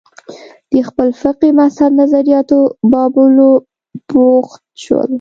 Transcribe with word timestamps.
د 0.71 0.73
خپل 0.87 1.07
فقهي 1.21 1.51
مذهب 1.59 1.91
نظریاتو 2.01 2.59
بابولو 2.91 3.51
بوخت 4.09 4.61
شول 4.83 5.09